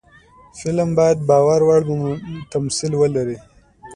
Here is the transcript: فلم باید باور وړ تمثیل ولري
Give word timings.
فلم 0.59 0.89
باید 0.97 1.17
باور 1.29 1.59
وړ 1.67 1.81
تمثیل 2.51 2.91
ولري 2.97 3.37